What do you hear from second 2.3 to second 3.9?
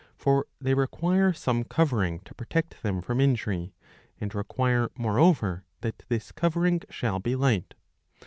protect them from injury,